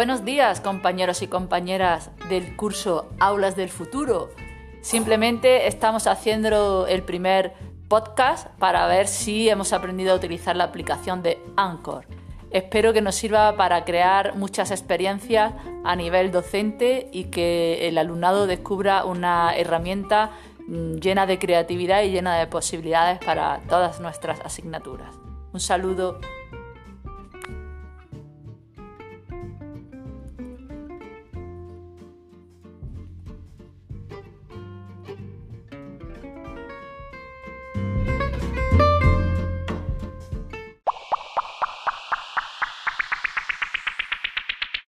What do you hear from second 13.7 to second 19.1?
crear muchas experiencias a nivel docente y que el alumnado descubra